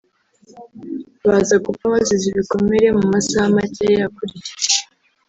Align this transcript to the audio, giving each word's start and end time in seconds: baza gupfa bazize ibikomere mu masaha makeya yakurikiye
baza 1.27 1.55
gupfa 1.65 1.85
bazize 1.93 2.25
ibikomere 2.29 2.87
mu 2.97 3.03
masaha 3.13 3.47
makeya 3.55 3.95
yakurikiye 4.03 4.79